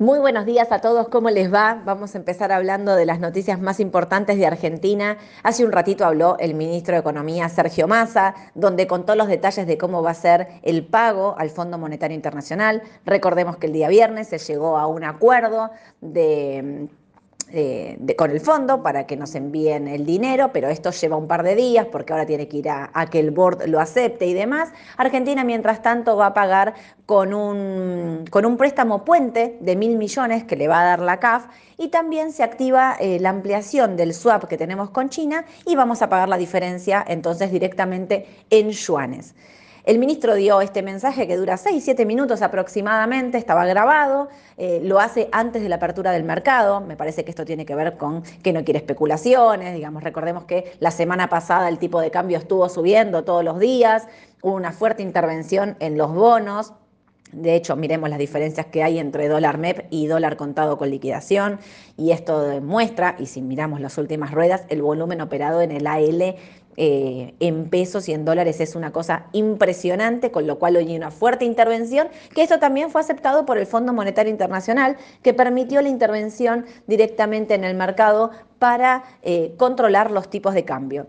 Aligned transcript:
Muy 0.00 0.18
buenos 0.18 0.46
días 0.46 0.72
a 0.72 0.78
todos, 0.78 1.10
¿cómo 1.10 1.28
les 1.28 1.52
va? 1.52 1.82
Vamos 1.84 2.14
a 2.14 2.18
empezar 2.18 2.52
hablando 2.52 2.96
de 2.96 3.04
las 3.04 3.20
noticias 3.20 3.60
más 3.60 3.80
importantes 3.80 4.38
de 4.38 4.46
Argentina. 4.46 5.18
Hace 5.42 5.62
un 5.62 5.72
ratito 5.72 6.06
habló 6.06 6.38
el 6.38 6.54
ministro 6.54 6.94
de 6.94 7.00
Economía, 7.00 7.50
Sergio 7.50 7.86
Massa, 7.86 8.34
donde 8.54 8.86
contó 8.86 9.14
los 9.14 9.28
detalles 9.28 9.66
de 9.66 9.76
cómo 9.76 10.02
va 10.02 10.12
a 10.12 10.14
ser 10.14 10.48
el 10.62 10.86
pago 10.86 11.34
al 11.36 11.50
Fondo 11.50 11.76
Monetario 11.76 12.14
Internacional. 12.14 12.82
Recordemos 13.04 13.58
que 13.58 13.66
el 13.66 13.74
día 13.74 13.88
viernes 13.88 14.28
se 14.28 14.38
llegó 14.38 14.78
a 14.78 14.86
un 14.86 15.04
acuerdo 15.04 15.70
de 16.00 16.88
eh, 17.52 17.98
con 18.16 18.30
el 18.30 18.40
fondo 18.40 18.82
para 18.82 19.06
que 19.06 19.16
nos 19.16 19.34
envíen 19.34 19.88
el 19.88 20.06
dinero, 20.06 20.50
pero 20.52 20.68
esto 20.68 20.90
lleva 20.90 21.16
un 21.16 21.26
par 21.26 21.42
de 21.42 21.56
días 21.56 21.86
porque 21.90 22.12
ahora 22.12 22.24
tiene 22.24 22.46
que 22.46 22.58
ir 22.58 22.68
a, 22.68 22.90
que 23.10 23.18
el 23.18 23.30
board 23.30 23.66
lo 23.66 23.80
acepte 23.80 24.26
y 24.26 24.34
demás. 24.34 24.70
Argentina, 24.96 25.42
mientras 25.42 25.82
tanto, 25.82 26.16
va 26.16 26.26
a 26.26 26.34
pagar 26.34 26.74
con 27.06 27.34
un, 27.34 28.24
con 28.30 28.46
un 28.46 28.56
préstamo 28.56 29.04
puente 29.04 29.58
de 29.60 29.74
mil 29.74 29.96
millones 29.96 30.44
que 30.44 30.56
le 30.56 30.68
va 30.68 30.80
a 30.80 30.84
dar 30.84 31.00
la 31.00 31.18
CAF 31.18 31.46
y 31.76 31.88
también 31.88 32.32
se 32.32 32.42
activa 32.42 32.96
eh, 33.00 33.18
la 33.20 33.30
ampliación 33.30 33.96
del 33.96 34.14
swap 34.14 34.44
que 34.44 34.56
tenemos 34.56 34.90
con 34.90 35.08
China 35.08 35.44
y 35.66 35.74
vamos 35.74 36.02
a 36.02 36.08
pagar 36.08 36.28
la 36.28 36.36
diferencia 36.36 37.04
entonces 37.06 37.50
directamente 37.50 38.26
en 38.50 38.70
yuanes. 38.70 39.34
El 39.84 39.98
ministro 39.98 40.34
dio 40.34 40.60
este 40.60 40.82
mensaje 40.82 41.26
que 41.26 41.36
dura 41.36 41.56
6, 41.56 41.82
7 41.82 42.04
minutos 42.04 42.42
aproximadamente, 42.42 43.38
estaba 43.38 43.64
grabado, 43.64 44.28
eh, 44.58 44.80
lo 44.82 45.00
hace 45.00 45.28
antes 45.32 45.62
de 45.62 45.68
la 45.68 45.76
apertura 45.76 46.12
del 46.12 46.24
mercado, 46.24 46.80
me 46.80 46.96
parece 46.96 47.24
que 47.24 47.30
esto 47.30 47.44
tiene 47.44 47.64
que 47.64 47.74
ver 47.74 47.96
con 47.96 48.22
que 48.42 48.52
no 48.52 48.62
quiere 48.62 48.78
especulaciones, 48.78 49.74
digamos, 49.74 50.02
recordemos 50.02 50.44
que 50.44 50.72
la 50.80 50.90
semana 50.90 51.28
pasada 51.28 51.68
el 51.68 51.78
tipo 51.78 52.00
de 52.00 52.10
cambio 52.10 52.36
estuvo 52.38 52.68
subiendo 52.68 53.24
todos 53.24 53.42
los 53.42 53.58
días, 53.58 54.06
hubo 54.42 54.54
una 54.54 54.72
fuerte 54.72 55.02
intervención 55.02 55.76
en 55.80 55.96
los 55.96 56.12
bonos, 56.12 56.74
de 57.32 57.54
hecho, 57.54 57.76
miremos 57.76 58.10
las 58.10 58.18
diferencias 58.18 58.66
que 58.66 58.82
hay 58.82 58.98
entre 58.98 59.28
dólar 59.28 59.56
MEP 59.56 59.86
y 59.90 60.08
dólar 60.08 60.36
contado 60.36 60.78
con 60.78 60.90
liquidación, 60.90 61.60
y 61.96 62.10
esto 62.10 62.40
demuestra, 62.42 63.14
y 63.20 63.26
si 63.26 63.40
miramos 63.40 63.80
las 63.80 63.98
últimas 63.98 64.32
ruedas, 64.32 64.64
el 64.68 64.82
volumen 64.82 65.20
operado 65.20 65.60
en 65.62 65.70
el 65.70 65.86
AL 65.86 66.34
eh, 66.76 67.34
en 67.40 67.68
pesos 67.68 68.08
y 68.08 68.12
en 68.12 68.24
dólares 68.24 68.60
es 68.60 68.74
una 68.74 68.92
cosa 68.92 69.26
impresionante, 69.32 70.30
con 70.30 70.46
lo 70.46 70.58
cual 70.58 70.76
hoy 70.76 70.88
hay 70.88 70.96
una 70.96 71.10
fuerte 71.10 71.44
intervención, 71.44 72.08
que 72.34 72.42
esto 72.42 72.58
también 72.58 72.90
fue 72.90 73.00
aceptado 73.00 73.44
por 73.44 73.58
el 73.58 73.66
Fondo 73.66 73.92
Monetario 73.92 74.30
Internacional, 74.30 74.96
que 75.22 75.34
permitió 75.34 75.82
la 75.82 75.88
intervención 75.88 76.66
directamente 76.86 77.54
en 77.54 77.64
el 77.64 77.76
mercado 77.76 78.30
para 78.58 79.04
eh, 79.22 79.54
controlar 79.56 80.10
los 80.10 80.30
tipos 80.30 80.54
de 80.54 80.64
cambio. 80.64 81.06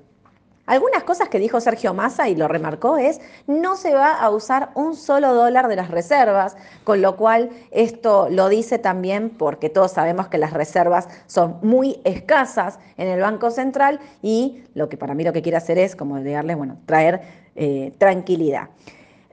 Algunas 0.67 1.03
cosas 1.03 1.27
que 1.27 1.39
dijo 1.39 1.59
Sergio 1.59 1.93
Massa 1.93 2.29
y 2.29 2.35
lo 2.35 2.47
remarcó 2.47 2.97
es, 2.97 3.19
no 3.47 3.75
se 3.75 3.93
va 3.93 4.13
a 4.13 4.29
usar 4.29 4.69
un 4.75 4.95
solo 4.95 5.33
dólar 5.33 5.67
de 5.67 5.75
las 5.75 5.89
reservas, 5.89 6.55
con 6.83 7.01
lo 7.01 7.17
cual 7.17 7.49
esto 7.71 8.27
lo 8.29 8.47
dice 8.47 8.77
también 8.77 9.31
porque 9.31 9.69
todos 9.69 9.91
sabemos 9.91 10.27
que 10.27 10.37
las 10.37 10.53
reservas 10.53 11.09
son 11.25 11.57
muy 11.61 11.99
escasas 12.03 12.79
en 12.97 13.07
el 13.07 13.19
Banco 13.19 13.49
Central 13.51 13.99
y 14.21 14.63
lo 14.73 14.87
que 14.87 14.97
para 14.97 15.15
mí 15.15 15.23
lo 15.23 15.33
que 15.33 15.41
quiere 15.41 15.57
hacer 15.57 15.77
es, 15.77 15.95
como 15.95 16.21
darle, 16.23 16.55
bueno, 16.55 16.77
traer 16.85 17.21
eh, 17.55 17.93
tranquilidad 17.97 18.69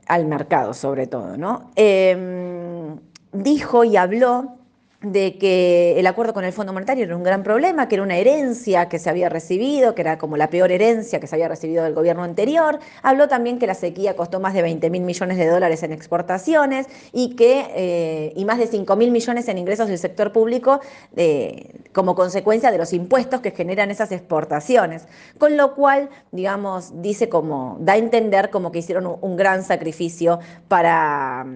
al 0.06 0.24
mercado 0.24 0.74
sobre 0.74 1.06
todo, 1.06 1.36
¿no? 1.36 1.70
Em, 1.76 2.98
dijo 3.32 3.84
y 3.84 3.96
habló 3.96 4.57
de 5.00 5.38
que 5.38 5.94
el 6.00 6.08
acuerdo 6.08 6.34
con 6.34 6.44
el 6.44 6.52
Fondo 6.52 6.72
Monetario 6.72 7.04
era 7.04 7.16
un 7.16 7.22
gran 7.22 7.44
problema, 7.44 7.86
que 7.86 7.94
era 7.94 8.02
una 8.02 8.16
herencia 8.16 8.88
que 8.88 8.98
se 8.98 9.08
había 9.08 9.28
recibido, 9.28 9.94
que 9.94 10.02
era 10.02 10.18
como 10.18 10.36
la 10.36 10.50
peor 10.50 10.72
herencia 10.72 11.20
que 11.20 11.28
se 11.28 11.36
había 11.36 11.46
recibido 11.46 11.84
del 11.84 11.94
gobierno 11.94 12.24
anterior. 12.24 12.80
Habló 13.02 13.28
también 13.28 13.60
que 13.60 13.68
la 13.68 13.74
sequía 13.74 14.16
costó 14.16 14.40
más 14.40 14.54
de 14.54 14.62
20 14.62 14.90
mil 14.90 15.02
millones 15.02 15.38
de 15.38 15.46
dólares 15.46 15.84
en 15.84 15.92
exportaciones 15.92 16.86
y, 17.12 17.36
que, 17.36 17.66
eh, 17.76 18.32
y 18.34 18.44
más 18.44 18.58
de 18.58 18.66
5 18.66 18.96
mil 18.96 19.12
millones 19.12 19.46
en 19.46 19.58
ingresos 19.58 19.86
del 19.86 19.98
sector 19.98 20.32
público 20.32 20.80
eh, 21.14 21.80
como 21.92 22.16
consecuencia 22.16 22.72
de 22.72 22.78
los 22.78 22.92
impuestos 22.92 23.40
que 23.40 23.52
generan 23.52 23.92
esas 23.92 24.10
exportaciones. 24.10 25.06
Con 25.38 25.56
lo 25.56 25.76
cual, 25.76 26.10
digamos, 26.32 27.00
dice 27.02 27.28
como, 27.28 27.76
da 27.80 27.92
a 27.92 27.98
entender 27.98 28.50
como 28.50 28.72
que 28.72 28.80
hicieron 28.80 29.18
un, 29.20 29.36
gran 29.36 29.62
sacrificio 29.62 30.40
para, 30.66 31.46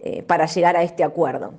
eh, 0.00 0.22
para 0.22 0.46
llegar 0.46 0.78
a 0.78 0.82
este 0.82 1.04
acuerdo. 1.04 1.52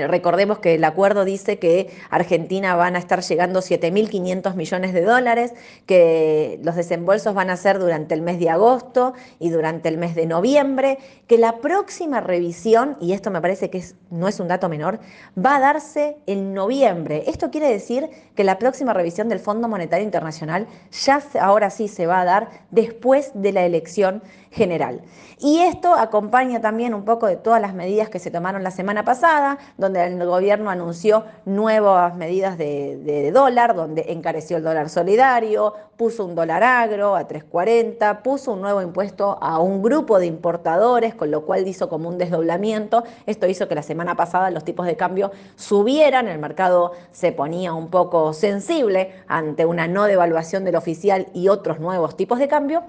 Eh, 0.00 0.06
recordemos 0.06 0.58
que 0.58 0.74
el 0.74 0.84
acuerdo 0.84 1.24
dice 1.24 1.58
que 1.58 1.90
Argentina 2.10 2.74
van 2.74 2.96
a 2.96 2.98
estar 2.98 3.20
llegando 3.22 3.60
7.500 3.60 4.54
millones 4.54 4.92
de 4.94 5.02
dólares, 5.02 5.52
que 5.86 6.58
los 6.62 6.74
desembolsos 6.74 7.34
van 7.34 7.50
a 7.50 7.56
ser 7.56 7.78
durante 7.78 8.14
el 8.14 8.22
mes 8.22 8.38
de 8.38 8.50
agosto 8.50 9.12
y 9.38 9.50
durante 9.50 9.88
el 9.88 9.98
mes 9.98 10.14
de 10.14 10.26
noviembre, 10.26 10.98
que 11.26 11.38
la 11.38 11.58
próxima 11.58 12.20
revisión, 12.20 12.96
y 13.00 13.12
esto 13.12 13.30
me 13.30 13.40
parece 13.40 13.70
que 13.70 13.84
no 14.10 14.28
es 14.28 14.40
un 14.40 14.48
dato 14.48 14.68
menor, 14.68 15.00
va 15.38 15.56
a 15.56 15.60
darse 15.60 16.16
en 16.26 16.54
noviembre. 16.54 17.24
Esto 17.26 17.50
quiere 17.50 17.68
decir 17.68 18.08
que 18.34 18.44
la 18.44 18.58
próxima 18.58 18.94
revisión 18.94 19.28
del 19.28 19.40
Fondo 19.40 19.68
Monetario 19.68 20.04
Internacional 20.04 20.66
ya 20.92 21.22
ahora 21.40 21.70
sí 21.70 21.88
se 21.88 22.06
va 22.06 22.20
a 22.20 22.24
dar 22.24 22.48
después 22.70 23.32
de 23.34 23.52
la 23.52 23.64
elección 23.64 24.22
general. 24.50 25.02
Y 25.38 25.60
esto 25.60 25.94
acompaña 25.94 26.60
también 26.60 26.92
un 26.92 27.04
poco 27.04 27.26
de 27.26 27.36
todas 27.36 27.60
las 27.60 27.74
medidas 27.74 28.08
que 28.08 28.18
se 28.18 28.30
tomaron 28.30 28.62
la 28.62 28.70
semana 28.70 29.04
pasada, 29.04 29.58
donde 29.78 29.89
el 29.96 30.24
gobierno 30.24 30.70
anunció 30.70 31.24
nuevas 31.44 32.16
medidas 32.16 32.58
de, 32.58 33.30
dólar, 33.32 33.74
donde 33.74 34.06
encareció 34.08 34.56
el 34.56 34.62
dólar 34.62 34.88
solidario, 34.88 35.74
puso 35.96 36.24
un 36.24 36.34
dólar 36.34 36.62
agro 36.62 37.16
a 37.16 37.26
3.40, 37.26 38.22
puso 38.22 38.52
un 38.52 38.60
nuevo 38.60 38.82
impuesto 38.82 39.38
a 39.40 39.58
un 39.58 39.82
grupo 39.82 40.18
de 40.18 40.26
importadores, 40.26 41.14
con 41.14 41.30
lo 41.30 41.44
cual 41.44 41.66
hizo 41.66 41.88
como 41.88 42.08
un 42.08 42.18
desdoblamiento. 42.18 43.04
Esto 43.26 43.46
hizo 43.46 43.68
que 43.68 43.74
la 43.74 43.82
semana 43.82 44.16
pasada 44.16 44.50
los 44.50 44.64
tipos 44.64 44.86
de 44.86 44.96
cambio 44.96 45.30
subieran, 45.56 46.28
el 46.28 46.38
mercado 46.38 46.92
se 47.12 47.32
ponía 47.32 47.72
un 47.72 47.88
poco 47.88 48.32
sensible 48.32 49.12
ante 49.26 49.66
una 49.66 49.88
no 49.88 50.04
devaluación 50.04 50.64
del 50.64 50.76
oficial 50.76 51.26
y 51.34 51.48
otros 51.48 51.80
nuevos 51.80 52.16
tipos 52.16 52.38
de 52.38 52.48
cambio 52.48 52.84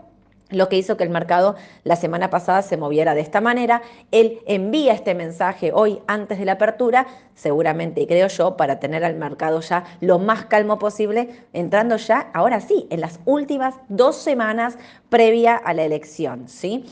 lo 0.51 0.69
que 0.69 0.77
hizo 0.77 0.97
que 0.97 1.03
el 1.03 1.09
mercado 1.09 1.55
la 1.83 1.95
semana 1.95 2.29
pasada 2.29 2.61
se 2.61 2.77
moviera 2.77 3.15
de 3.15 3.21
esta 3.21 3.41
manera. 3.41 3.81
Él 4.11 4.39
envía 4.45 4.93
este 4.93 5.15
mensaje 5.15 5.71
hoy 5.73 5.99
antes 6.07 6.39
de 6.39 6.45
la 6.45 6.53
apertura, 6.53 7.07
seguramente, 7.33 8.01
y 8.01 8.07
creo 8.07 8.27
yo, 8.27 8.57
para 8.57 8.79
tener 8.79 9.03
al 9.03 9.15
mercado 9.15 9.61
ya 9.61 9.83
lo 9.99 10.19
más 10.19 10.45
calmo 10.45 10.77
posible, 10.77 11.29
entrando 11.53 11.97
ya, 11.97 12.29
ahora 12.33 12.59
sí, 12.59 12.87
en 12.89 13.01
las 13.01 13.19
últimas 13.25 13.75
dos 13.89 14.15
semanas 14.17 14.77
previa 15.09 15.55
a 15.55 15.73
la 15.73 15.83
elección. 15.83 16.47
¿sí? 16.47 16.85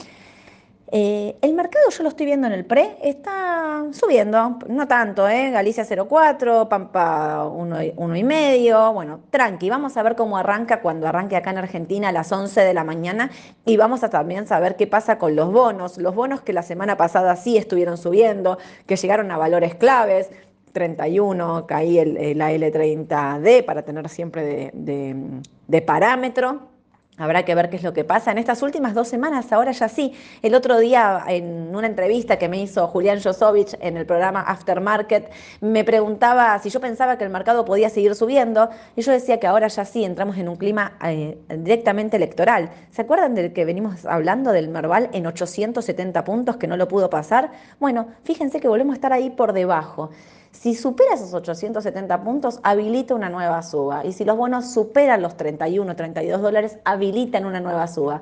Eh, 0.91 1.38
el 1.41 1.53
mercado 1.53 1.88
yo 1.91 2.01
lo 2.01 2.09
estoy 2.09 2.25
viendo 2.25 2.47
en 2.47 2.53
el 2.53 2.66
pre, 2.66 2.97
está 3.03 3.85
subiendo, 3.91 4.57
no 4.67 4.88
tanto, 4.88 5.29
¿eh? 5.29 5.51
Galicia 5.51 5.83
0,4, 5.83 6.67
Pampa 6.67 7.45
1,5, 7.45 8.94
bueno, 8.94 9.19
tranqui, 9.29 9.69
vamos 9.69 9.95
a 9.97 10.03
ver 10.03 10.16
cómo 10.16 10.35
arranca 10.38 10.81
cuando 10.81 11.07
arranque 11.07 11.35
acá 11.35 11.51
en 11.51 11.59
Argentina 11.59 12.09
a 12.09 12.11
las 12.11 12.31
11 12.31 12.61
de 12.61 12.73
la 12.73 12.83
mañana 12.83 13.29
y 13.66 13.78
vamos 13.78 14.03
a 14.03 14.09
también 14.09 14.47
saber 14.47 14.78
qué 14.78 14.88
pasa 14.88 15.19
con 15.19 15.35
los 15.35 15.51
bonos, 15.51 15.99
los 15.99 16.16
bonos 16.16 16.41
que 16.41 16.53
la 16.53 16.63
semana 16.63 16.97
pasada 16.97 17.35
sí 17.35 17.55
estuvieron 17.55 17.99
subiendo, 17.99 18.57
que 18.88 18.95
llegaron 18.95 19.29
a 19.29 19.38
valores 19.38 19.75
claves, 19.75 20.31
31, 20.72 21.67
caí 21.67 21.99
el, 21.99 22.35
la 22.35 22.51
L30D 22.51 23.63
para 23.63 23.83
tener 23.83 24.09
siempre 24.09 24.72
de 24.73 25.81
parámetro. 25.83 26.78
Habrá 27.19 27.44
que 27.44 27.53
ver 27.53 27.69
qué 27.69 27.75
es 27.75 27.84
lo 27.84 27.91
que 27.91 28.06
pasa. 28.06 28.31
En 28.31 28.38
estas 28.38 28.63
últimas 28.63 28.94
dos 28.94 29.09
semanas, 29.09 29.52
ahora 29.52 29.74
ya 29.74 29.90
sí. 29.90 30.13
El 30.41 30.56
otro 30.56 30.80
día, 30.80 31.22
en 31.28 31.75
una 31.75 31.85
entrevista 31.85 32.38
que 32.40 32.47
me 32.47 32.62
hizo 32.62 32.88
Julián 32.88 33.22
Josovich 33.22 33.75
en 33.81 33.97
el 33.97 34.06
programa 34.06 34.40
Aftermarket, 34.41 35.29
me 35.59 35.84
preguntaba 35.84 36.58
si 36.59 36.69
yo 36.69 36.79
pensaba 36.79 37.18
que 37.18 37.25
el 37.25 37.29
mercado 37.29 37.66
podía 37.66 37.90
seguir 37.90 38.16
subiendo. 38.16 38.69
Y 38.96 39.02
yo 39.02 39.12
decía 39.12 39.38
que 39.38 39.47
ahora 39.47 39.68
ya 39.68 39.84
sí 39.84 40.06
entramos 40.06 40.38
en 40.38 40.47
un 40.47 40.56
clima 40.56 40.94
eh, 41.03 41.38
directamente 41.50 42.16
electoral. 42.16 42.72
¿Se 42.91 43.02
acuerdan 43.02 43.35
del 43.35 43.52
que 43.52 43.66
venimos 43.66 44.06
hablando 44.06 44.53
del 44.53 44.69
Merval 44.69 45.09
en 45.12 45.28
870 45.28 46.24
puntos 46.24 46.56
que 46.56 46.68
no 46.68 46.78
lo 46.78 46.88
pudo 46.88 47.09
pasar? 47.09 47.52
Bueno, 47.81 48.08
fíjense 48.24 48.62
que 48.62 48.69
volvemos 48.69 48.94
a 48.94 48.96
estar 48.96 49.12
ahí 49.12 49.29
por 49.29 49.52
debajo. 49.52 50.09
Si 50.51 50.75
supera 50.75 51.13
esos 51.13 51.34
870 51.34 52.23
puntos, 52.23 52.59
habilita 52.63 53.13
una 53.13 53.29
nueva 53.29 53.61
suba. 53.61 54.05
Y 54.05 54.13
si 54.13 54.25
los 54.25 54.35
bonos 54.35 54.72
superan 54.73 55.22
los 55.22 55.37
31, 55.37 55.96
32 55.96 56.41
dólares, 56.41 56.79
habilitan 56.85 57.46
una 57.46 57.59
nueva 57.59 57.87
suba. 57.87 58.22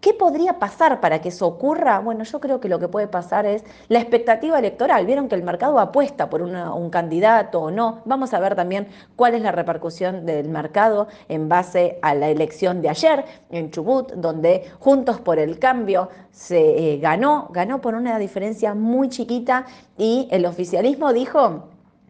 ¿Qué 0.00 0.14
podría 0.14 0.60
pasar 0.60 1.00
para 1.00 1.20
que 1.20 1.30
eso 1.30 1.44
ocurra? 1.46 1.98
Bueno, 1.98 2.22
yo 2.22 2.38
creo 2.38 2.60
que 2.60 2.68
lo 2.68 2.78
que 2.78 2.86
puede 2.86 3.08
pasar 3.08 3.46
es 3.46 3.64
la 3.88 3.98
expectativa 3.98 4.56
electoral. 4.56 5.04
Vieron 5.06 5.28
que 5.28 5.34
el 5.34 5.42
mercado 5.42 5.80
apuesta 5.80 6.30
por 6.30 6.40
un 6.40 6.90
candidato 6.90 7.62
o 7.62 7.70
no. 7.72 8.02
Vamos 8.04 8.32
a 8.32 8.38
ver 8.38 8.54
también 8.54 8.86
cuál 9.16 9.34
es 9.34 9.42
la 9.42 9.50
repercusión 9.50 10.24
del 10.24 10.50
mercado 10.50 11.08
en 11.28 11.48
base 11.48 11.98
a 12.00 12.14
la 12.14 12.28
elección 12.28 12.80
de 12.80 12.90
ayer 12.90 13.24
en 13.50 13.72
Chubut, 13.72 14.12
donde 14.12 14.70
Juntos 14.78 15.20
por 15.20 15.40
el 15.40 15.58
Cambio 15.58 16.10
se 16.30 16.92
eh, 16.92 16.98
ganó, 16.98 17.48
ganó 17.50 17.80
por 17.80 17.96
una 17.96 18.20
diferencia 18.20 18.74
muy 18.74 19.08
chiquita 19.08 19.66
y 19.96 20.28
el 20.30 20.46
oficialismo 20.46 21.12
dijo 21.12 21.64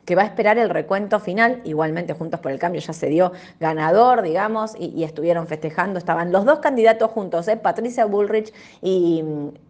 que 0.09 0.15
va 0.15 0.23
a 0.23 0.25
esperar 0.25 0.57
el 0.57 0.71
recuento 0.71 1.21
final. 1.21 1.61
Igualmente, 1.65 2.15
Juntos 2.15 2.41
por 2.41 2.51
el 2.51 2.59
Cambio 2.59 2.81
ya 2.81 2.95
se 2.95 3.09
dio 3.09 3.33
ganador, 3.61 4.23
digamos, 4.23 4.75
y, 4.79 5.05
estuvieron 5.05 5.47
festejando. 5.47 5.99
Estaban 5.99 6.33
los 6.33 6.47
dos 6.47 6.61
candidatos 6.61 7.11
juntos, 7.11 7.47
¿eh? 7.47 7.59
Patricia 7.59 8.07
Bullrich 8.07 8.51
y, 8.81 9.23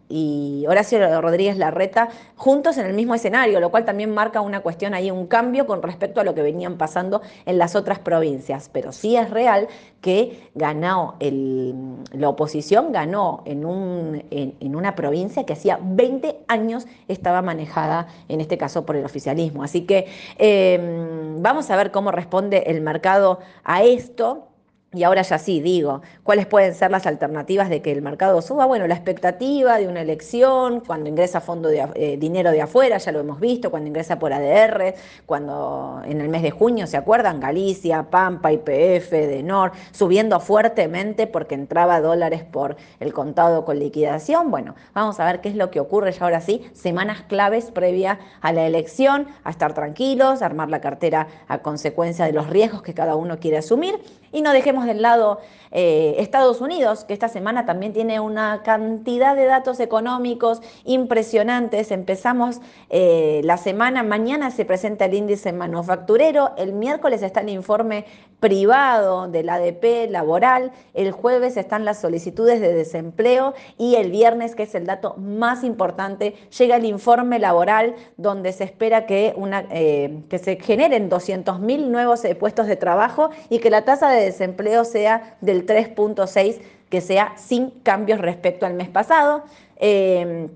y 0.09 0.65
Horacio 0.67 1.21
Rodríguez 1.21 1.57
Larreta 1.57 2.09
juntos 2.35 2.77
en 2.77 2.87
el 2.87 2.93
mismo 2.93 3.13
escenario, 3.13 3.59
lo 3.59 3.69
cual 3.69 3.85
también 3.85 4.11
marca 4.11 4.41
una 4.41 4.61
cuestión 4.61 4.95
ahí, 4.95 5.11
un 5.11 5.27
cambio 5.27 5.67
con 5.67 5.83
respecto 5.83 6.19
a 6.19 6.23
lo 6.23 6.33
que 6.33 6.41
venían 6.41 6.77
pasando 6.77 7.21
en 7.45 7.59
las 7.59 7.75
otras 7.75 7.99
provincias. 7.99 8.69
Pero 8.73 8.91
sí 8.91 9.15
es 9.15 9.29
real 9.29 9.67
que 10.01 10.49
ganó 10.55 11.15
el, 11.19 11.75
la 12.13 12.29
oposición, 12.29 12.91
ganó 12.91 13.43
en, 13.45 13.65
un, 13.65 14.23
en, 14.31 14.75
una 14.75 14.95
provincia 14.95 15.45
que 15.45 15.53
hacía 15.53 15.79
20 15.81 16.39
años 16.47 16.87
estaba 17.07 17.41
manejada, 17.41 18.07
en 18.27 18.41
este 18.41 18.57
caso, 18.57 18.85
por 18.85 18.95
el 18.95 19.05
oficialismo. 19.05 19.63
Así 19.63 19.81
que 19.81 20.07
em, 20.37 21.41
vamos 21.41 21.69
a 21.69 21.75
ver 21.75 21.91
cómo 21.91 22.11
responde 22.11 22.63
el 22.67 22.81
mercado 22.81 23.39
a 23.63 23.83
esto. 23.83 24.48
Y 24.91 25.03
ahora 25.03 25.21
ya 25.21 25.37
sí, 25.37 25.61
digo, 25.61 26.01
¿cuáles 26.23 26.47
pueden 26.47 26.73
ser 26.73 26.89
las 26.89 27.05
alternativas 27.05 27.69
de 27.69 27.79
que 27.79 27.91
el 27.91 28.01
mercado 28.01 28.41
suba? 28.41 28.65
Bueno, 28.65 28.87
la 28.87 28.95
expectativa 28.95 29.77
de 29.77 29.87
una 29.87 30.01
elección, 30.01 30.79
cuando 30.79 31.07
ingresa 31.07 31.41
fondo 31.41 31.69
de 31.69 31.87
eh, 31.93 32.17
dinero 32.17 32.49
de 32.49 32.63
afuera, 32.63 32.97
ya 32.97 33.11
lo 33.11 33.19
hemos 33.19 33.39
visto, 33.39 33.69
cuando 33.69 33.87
ingresa 33.87 34.17
por 34.17 34.33
ADR, 34.33 34.95
cuando 35.27 36.01
en 36.05 36.21
el 36.21 36.29
mes 36.29 36.41
de 36.41 36.49
junio, 36.49 36.87
¿se 36.87 36.97
acuerdan? 36.97 37.39
Galicia, 37.39 38.09
Pampa, 38.09 38.51
IPF, 38.51 39.11
Denor, 39.11 39.73
subiendo 39.91 40.39
fuertemente 40.39 41.27
porque 41.27 41.53
entraba 41.53 42.01
dólares 42.01 42.43
por 42.43 42.75
el 42.99 43.13
contado 43.13 43.65
con 43.65 43.77
liquidación. 43.77 44.49
Bueno, 44.49 44.73
vamos 44.95 45.19
a 45.19 45.25
ver 45.25 45.39
qué 45.39 45.49
es 45.49 45.55
lo 45.55 45.69
que 45.69 45.79
ocurre 45.79 46.13
ya 46.13 46.23
ahora 46.25 46.41
sí, 46.41 46.67
semanas 46.73 47.21
claves 47.27 47.69
previa 47.69 48.17
a 48.41 48.51
la 48.53 48.65
elección, 48.65 49.27
a 49.43 49.51
estar 49.51 49.75
tranquilos, 49.75 50.41
a 50.41 50.47
armar 50.47 50.71
la 50.71 50.81
cartera 50.81 51.27
a 51.47 51.59
consecuencia 51.59 52.25
de 52.25 52.33
los 52.33 52.49
riesgos 52.49 52.81
que 52.81 52.95
cada 52.95 53.15
uno 53.15 53.37
quiere 53.37 53.57
asumir 53.57 53.99
y 54.31 54.41
no 54.41 54.51
dejemos 54.53 54.85
del 54.85 55.01
lado 55.01 55.39
eh, 55.71 56.15
Estados 56.17 56.61
Unidos, 56.61 57.03
que 57.05 57.13
esta 57.13 57.27
semana 57.27 57.65
también 57.65 57.93
tiene 57.93 58.19
una 58.19 58.63
cantidad 58.63 59.35
de 59.35 59.45
datos 59.45 59.79
económicos 59.79 60.61
impresionantes. 60.83 61.91
Empezamos 61.91 62.59
eh, 62.89 63.41
la 63.43 63.57
semana, 63.57 64.01
mañana 64.01 64.49
se 64.49 64.65
presenta 64.65 65.05
el 65.05 65.13
índice 65.13 65.53
manufacturero, 65.53 66.51
el 66.57 66.73
miércoles 66.73 67.21
está 67.21 67.41
el 67.41 67.49
informe 67.49 68.05
privado 68.39 69.27
del 69.27 69.49
ADP 69.49 70.09
laboral, 70.09 70.71
el 70.93 71.11
jueves 71.11 71.57
están 71.57 71.85
las 71.85 71.99
solicitudes 71.99 72.61
de 72.61 72.73
desempleo 72.73 73.53
y 73.77 73.95
el 73.95 74.11
viernes, 74.11 74.55
que 74.55 74.63
es 74.63 74.73
el 74.75 74.85
dato 74.85 75.15
más 75.17 75.63
importante, 75.63 76.35
llega 76.57 76.77
el 76.77 76.85
informe 76.85 77.37
laboral 77.37 77.95
donde 78.17 78.53
se 78.53 78.63
espera 78.63 79.05
que, 79.05 79.33
una, 79.35 79.65
eh, 79.71 80.21
que 80.29 80.39
se 80.39 80.55
generen 80.55 81.09
200.000 81.09 81.87
nuevos 81.87 82.23
puestos 82.39 82.67
de 82.67 82.77
trabajo 82.77 83.29
y 83.49 83.59
que 83.59 83.69
la 83.69 83.83
tasa 83.83 84.09
de 84.09 84.18
desempleo 84.21 84.85
sea 84.85 85.37
del 85.41 85.65
3.6, 85.65 86.59
que 86.89 87.01
sea 87.01 87.33
sin 87.37 87.69
cambios 87.69 88.19
respecto 88.19 88.65
al 88.65 88.73
mes 88.73 88.89
pasado. 88.89 89.43
Eh, 89.77 90.49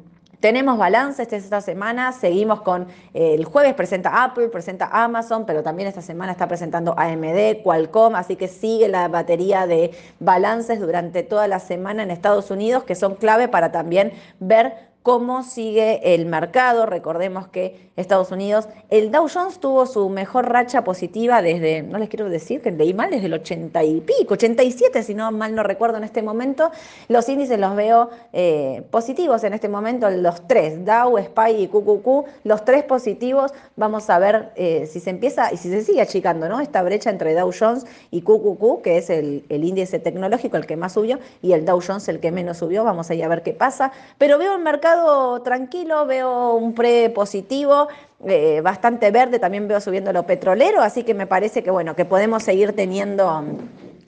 tenemos 0.43 0.77
balance 0.77 1.25
esta 1.31 1.61
semana, 1.61 2.11
seguimos 2.11 2.63
con, 2.63 2.89
eh, 3.13 3.33
el 3.33 3.45
jueves 3.45 3.73
presenta 3.75 4.25
Apple, 4.25 4.49
presenta 4.49 4.89
Amazon, 4.91 5.45
pero 5.45 5.63
también 5.63 5.87
esta 5.87 6.01
semana 6.01 6.33
está 6.33 6.49
presentando 6.49 6.93
AMD, 6.97 7.63
Qualcomm, 7.63 8.15
así 8.15 8.35
que 8.35 8.49
sigue 8.49 8.89
la 8.89 9.07
batería 9.07 9.67
de 9.67 9.91
balances 10.19 10.81
durante 10.81 11.23
toda 11.23 11.47
la 11.47 11.59
semana 11.59 12.03
en 12.03 12.11
Estados 12.11 12.51
Unidos, 12.51 12.83
que 12.83 12.93
son 12.93 13.15
clave 13.15 13.47
para 13.47 13.71
también 13.71 14.11
ver 14.41 14.92
cómo 15.03 15.43
sigue 15.43 16.15
el 16.15 16.25
mercado. 16.25 16.85
Recordemos 16.85 17.47
que 17.49 17.91
Estados 17.95 18.31
Unidos, 18.31 18.67
el 18.89 19.11
Dow 19.11 19.27
Jones 19.31 19.59
tuvo 19.59 19.85
su 19.85 20.09
mejor 20.09 20.49
racha 20.49 20.83
positiva 20.83 21.43
desde, 21.43 21.83
no 21.83 21.99
les 21.99 22.09
quiero 22.09 22.27
decir 22.27 22.61
que 22.61 22.71
leí 22.71 22.93
mal, 22.93 23.11
desde 23.11 23.27
el 23.27 23.33
80 23.33 23.83
y 23.83 24.01
pico, 24.01 24.33
87 24.33 25.03
si 25.03 25.13
no 25.13 25.31
mal 25.31 25.53
no 25.53 25.61
recuerdo 25.61 25.97
en 25.97 26.03
este 26.03 26.23
momento. 26.23 26.71
Los 27.09 27.29
índices 27.29 27.59
los 27.59 27.75
veo 27.75 28.09
eh, 28.31 28.83
positivos 28.89 29.43
en 29.43 29.53
este 29.53 29.69
momento, 29.69 30.09
los 30.09 30.47
tres, 30.47 30.83
Dow, 30.85 31.17
SPY 31.19 31.63
y 31.63 31.67
QQQ, 31.67 32.07
los 32.45 32.65
tres 32.65 32.83
positivos. 32.83 33.51
Vamos 33.75 34.09
a 34.09 34.17
ver 34.17 34.51
eh, 34.55 34.87
si 34.87 34.99
se 34.99 35.09
empieza 35.09 35.53
y 35.53 35.57
si 35.57 35.69
se 35.69 35.83
sigue 35.83 36.01
achicando 36.01 36.49
¿no? 36.49 36.61
esta 36.61 36.81
brecha 36.81 37.09
entre 37.09 37.35
Dow 37.35 37.51
Jones 37.57 37.85
y 38.09 38.21
QQQ, 38.21 38.81
que 38.81 38.97
es 38.97 39.09
el, 39.09 39.43
índice 39.49 39.99
tecnológico 39.99 40.57
el 40.57 40.65
que 40.65 40.77
más 40.77 40.93
subió, 40.93 41.19
y 41.41 41.51
el 41.51 41.65
Dow 41.65 41.79
Jones 41.85 42.07
el 42.07 42.19
que 42.19 42.31
menos 42.31 42.57
subió. 42.57 42.83
Vamos 42.83 43.09
a 43.09 43.13
ir 43.13 43.23
a 43.23 43.27
ver 43.27 43.43
qué 43.43 43.53
pasa. 43.53 43.91
Pero 44.17 44.37
veo 44.37 44.55
el 44.55 44.61
mercado 44.61 44.92
tranquilo, 45.43 46.05
veo 46.05 46.55
un 46.55 46.73
pre 46.73 47.09
positivo, 47.09 47.87
eh, 48.25 48.61
bastante 48.61 49.11
verde, 49.11 49.39
también 49.39 49.67
veo 49.67 49.81
subiendo 49.81 50.13
lo 50.13 50.23
petrolero, 50.23 50.81
así 50.81 51.03
que 51.03 51.13
me 51.13 51.27
parece 51.27 51.63
que 51.63 51.71
bueno, 51.71 51.95
que 51.95 52.05
podemos 52.05 52.43
seguir 52.43 52.73
teniendo 52.73 53.43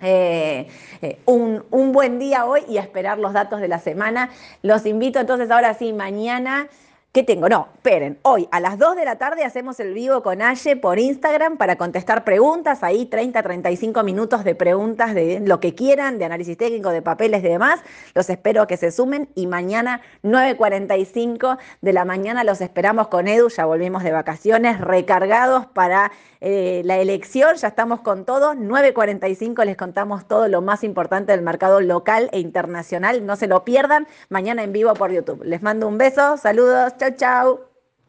eh, 0.02 0.68
eh, 1.02 1.20
un, 1.26 1.64
un, 1.72 1.92
buen 1.92 2.20
día 2.20 2.46
hoy 2.46 2.62
y 2.68 2.78
esperar 2.78 3.18
los 3.18 3.34
datos 3.34 3.62
de 3.62 3.68
la 3.68 3.80
semana. 3.80 4.30
Los 4.62 4.86
invito 4.86 5.20
entonces 5.20 5.52
ahora 5.52 5.74
sí, 5.74 5.94
mañana 5.94 6.68
¿Qué 7.16 7.24
tengo? 7.24 7.48
No, 7.48 7.70
esperen. 7.76 8.20
Hoy 8.24 8.46
a 8.52 8.60
las 8.60 8.78
2 8.78 8.98
de 8.98 9.06
la 9.06 9.16
tarde 9.16 9.46
hacemos 9.46 9.80
el 9.80 9.94
vivo 9.94 10.22
con 10.22 10.42
Aye 10.42 10.76
por 10.76 11.00
Instagram 11.00 11.56
para 11.56 11.78
contestar 11.78 12.26
preguntas. 12.26 12.84
Ahí 12.84 13.06
30, 13.06 13.42
35 13.42 14.04
minutos 14.04 14.44
de 14.44 14.54
preguntas 14.54 15.16
de 15.16 15.40
lo 15.40 15.62
que 15.62 15.74
quieran, 15.74 16.18
de 16.18 16.26
análisis 16.26 16.58
técnico, 16.58 16.90
de 16.90 17.02
papeles 17.02 17.42
y 17.42 17.48
demás. 17.48 17.80
Los 18.16 18.30
espero 18.30 18.68
que 18.68 18.76
se 18.76 18.92
sumen 18.92 19.30
y 19.34 19.48
mañana 19.48 20.02
9.45 20.24 21.58
de 21.80 21.94
la 21.94 22.04
mañana 22.04 22.44
los 22.44 22.60
esperamos 22.60 23.08
con 23.08 23.30
Edu. 23.30 23.48
Ya 23.48 23.64
volvimos 23.64 24.04
de 24.04 24.12
vacaciones 24.12 24.82
recargados 24.82 25.68
para 25.68 26.12
eh, 26.42 26.82
la 26.84 26.98
elección. 26.98 27.56
Ya 27.56 27.70
estamos 27.70 28.02
con 28.02 28.26
todo. 28.26 28.56
9.45 28.56 29.64
les 29.64 29.78
contamos 29.78 30.28
todo 30.28 30.50
lo 30.50 30.62
más 30.62 30.84
importante 30.84 31.32
del 31.32 31.44
mercado 31.44 31.80
local 31.80 32.28
e 32.34 32.42
internacional. 32.42 33.26
No 33.26 33.38
se 33.38 33.48
lo 33.48 33.64
pierdan. 33.64 34.06
Mañana 34.28 34.64
en 34.64 34.74
vivo 34.74 34.94
por 34.96 35.14
YouTube. 35.14 35.46
Les 35.46 35.62
mando 35.62 35.88
un 35.88 35.98
beso. 35.98 36.36
Saludos. 36.36 36.92
Chao, 37.06 37.18
chao. 37.20 37.75